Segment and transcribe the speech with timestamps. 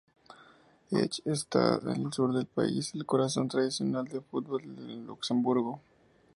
[0.89, 5.79] Esch está en el sur del país, el corazón tradicional de fútbol en Luxemburgo.